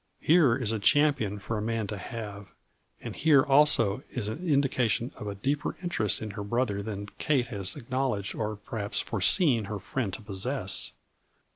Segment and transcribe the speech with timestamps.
[0.19, 2.47] Here is a champion for a man to have,
[3.01, 7.49] and here also is an indication of a deeper interest in her brother than Kate
[7.49, 10.93] has acknowledged or per haps foreseen her friend to possess.